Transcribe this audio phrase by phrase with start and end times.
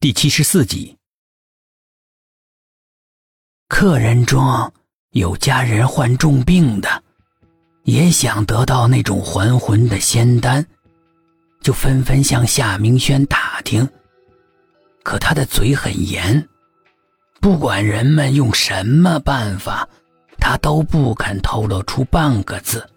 [0.00, 0.96] 第七十四集，
[3.66, 4.72] 客人中
[5.10, 7.02] 有家人患重病的，
[7.82, 10.64] 也想得到那种还魂的仙丹，
[11.62, 13.88] 就纷纷向夏明轩打听。
[15.02, 16.48] 可他的嘴很严，
[17.40, 19.88] 不管人们用什么办法，
[20.38, 22.88] 他都不肯透露出半个字。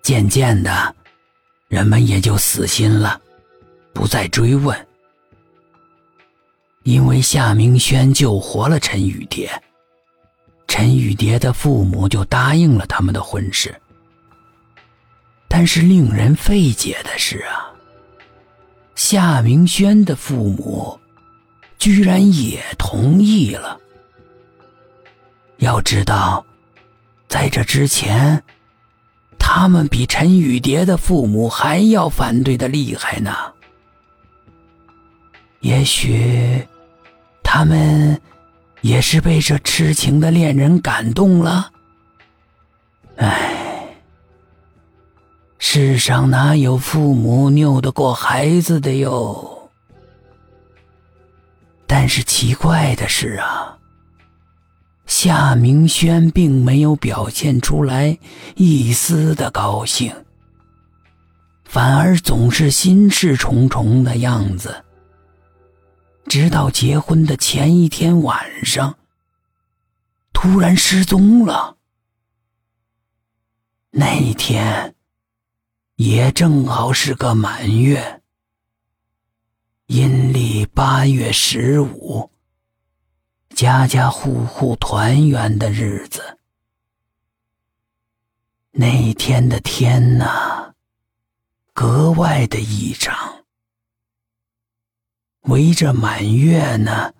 [0.00, 0.96] 渐渐的，
[1.68, 3.20] 人们也就死心了，
[3.92, 4.86] 不再追问。
[6.84, 9.50] 因为夏明轩救活了陈雨蝶，
[10.66, 13.74] 陈雨蝶的父母就答应了他们的婚事。
[15.46, 17.70] 但是令人费解的是啊，
[18.94, 20.98] 夏明轩的父母
[21.78, 23.78] 居然也同意了。
[25.58, 26.44] 要知道，
[27.28, 28.42] 在这之前，
[29.38, 33.52] 他们比陈雨蝶的父母还要反对的厉害呢。
[35.60, 36.66] 也许。
[37.42, 38.20] 他们
[38.80, 41.72] 也是被这痴情的恋人感动了。
[43.16, 43.86] 唉，
[45.58, 49.68] 世上哪有父母拗得过孩子的哟？
[51.88, 53.76] 但是奇怪的是啊，
[55.06, 58.16] 夏明轩并没有表现出来
[58.54, 60.14] 一丝的高兴，
[61.64, 64.84] 反而总是心事重重的样子。
[66.26, 68.98] 直到结婚的前一天晚上，
[70.32, 71.76] 突然失踪了。
[73.90, 74.94] 那一天，
[75.96, 78.22] 也正好是个满月，
[79.86, 82.30] 阴历八月十五，
[83.48, 86.38] 家家户户团圆的日子。
[88.70, 90.74] 那一天的天呐，
[91.72, 93.39] 格外的异常。
[95.42, 97.12] 围着满月呢，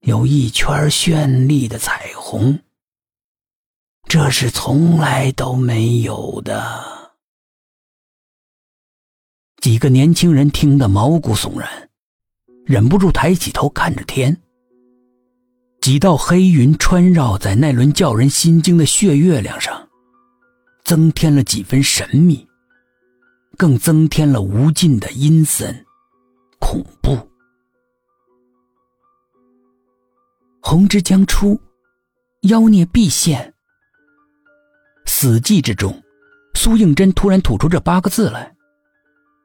[0.00, 2.58] 有一圈绚丽的彩虹。
[4.08, 7.12] 这是从来都没有的。
[9.60, 11.90] 几个年轻人听得毛骨悚然，
[12.64, 14.36] 忍不住抬起头看着天。
[15.80, 19.88] 几道黑云穿绕在那轮叫人心惊的血月亮上，
[20.84, 22.46] 增添了几分神秘，
[23.56, 25.84] 更增添了无尽的阴森、
[26.58, 27.16] 恐怖。
[30.64, 31.60] 红之将出，
[32.42, 33.52] 妖孽必现。
[35.04, 36.00] 死寂之中，
[36.54, 38.54] 苏应真突然吐出这八个字来，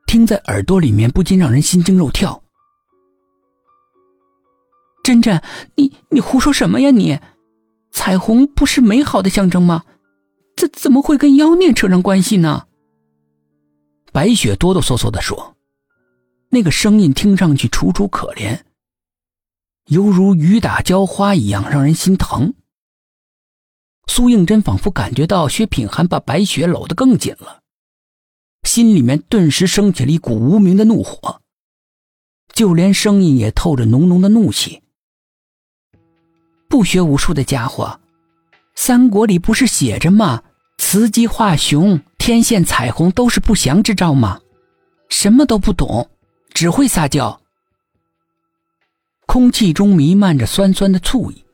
[0.05, 2.41] 听在耳朵里面不禁让人心惊肉跳。
[5.03, 5.41] 真真，
[5.75, 7.19] 你你胡说什么呀你？
[7.91, 9.83] 彩虹不是美好的象征吗？
[10.55, 12.67] 这怎么会跟妖孽扯上关系呢？
[14.13, 15.57] 白雪哆哆嗦嗦的说，
[16.49, 18.59] 那个声音听上去楚楚可怜。
[19.87, 22.53] 犹如雨打浇花一样，让人心疼。
[24.07, 27.61] 苏应真仿佛感觉到薛品涵把白雪搂得更紧了，
[28.63, 31.41] 心里面顿时升起了一股无名的怒火，
[32.53, 34.81] 就连声音也透着浓浓的怒气。
[36.67, 38.01] 不学无术的家伙，
[38.75, 40.43] 三国里不是写着吗？
[40.77, 44.41] 雌鸡化雄，天现彩虹，都是不祥之兆吗？
[45.07, 46.09] 什么都不懂，
[46.53, 47.41] 只会撒娇。
[49.27, 51.45] 空气中弥漫着酸酸的醋意。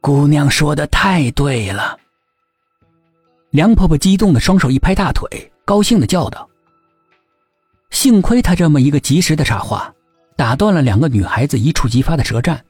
[0.00, 1.98] 姑娘说的太对了。
[3.50, 6.48] 梁婆婆激动的双手一拍大腿，高兴的叫道
[7.90, 9.92] ：“幸亏她这么一个及时的插话，
[10.36, 12.64] 打断了两个女孩子一触即发的舌战，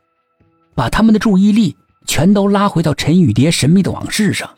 [0.75, 1.77] 把他们的注意力
[2.07, 4.49] 全都拉回到陈雨蝶神秘的往事上。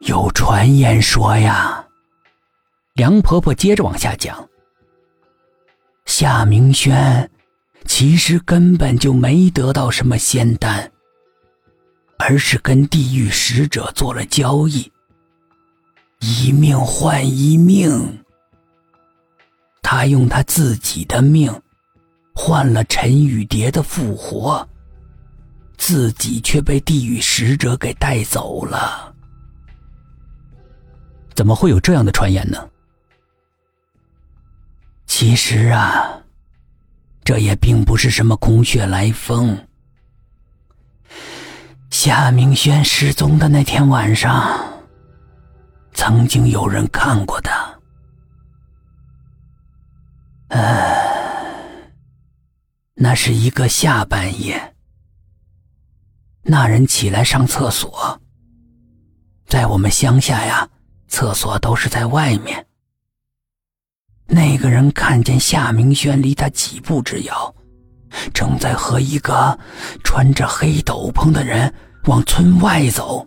[0.00, 1.86] 有传言说呀，
[2.94, 4.48] 梁婆婆接着往下讲。”
[6.08, 7.30] 夏明轩
[7.84, 10.90] 其实根本就没得到什么仙丹，
[12.18, 14.90] 而是跟地狱使者做了交易，
[16.20, 18.24] 一命换一命。
[19.82, 21.54] 他用他自己的命
[22.34, 24.66] 换了陈雨蝶的复活，
[25.76, 29.14] 自己却被地狱使者给带走了。
[31.34, 32.66] 怎么会有这样的传言呢？
[35.20, 36.22] 其实啊，
[37.24, 39.66] 这也并不是什么空穴来风。
[41.90, 44.80] 夏明轩失踪的那天晚上，
[45.92, 47.52] 曾经有人看过他。
[50.50, 50.96] 呃，
[52.94, 54.76] 那是一个下半夜，
[56.42, 58.20] 那人起来上厕所，
[59.48, 60.68] 在我们乡下呀，
[61.08, 62.67] 厕所都是在外面。
[64.30, 67.54] 那个人看见夏明轩离他几步之遥，
[68.34, 69.58] 正在和一个
[70.04, 71.72] 穿着黑斗篷的人
[72.04, 73.26] 往村外走。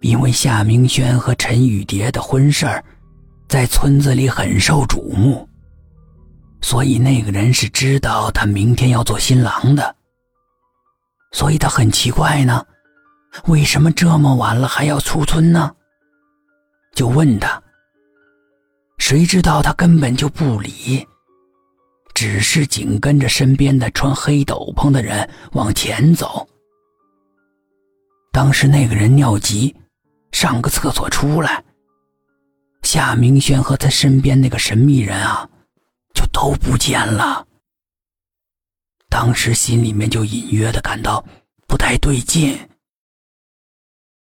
[0.00, 2.82] 因为夏明轩和陈雨蝶的婚事儿，
[3.48, 5.46] 在村子里很受瞩目，
[6.62, 9.94] 所以那个人是知道他明天要做新郎的。
[11.32, 12.64] 所以他很奇怪呢，
[13.44, 15.70] 为什么这么晚了还要出村呢？
[16.94, 17.62] 就问他。
[19.08, 21.08] 谁知道他根本就不理，
[22.12, 26.46] 只是紧跟着身边的穿黑斗篷的人往前走。
[28.32, 29.74] 当时那个人尿急，
[30.30, 31.64] 上个厕所出来，
[32.82, 35.48] 夏明轩和他身边那个神秘人啊，
[36.12, 37.46] 就都不见了。
[39.08, 41.24] 当时心里面就隐约的感到
[41.66, 42.67] 不太对劲。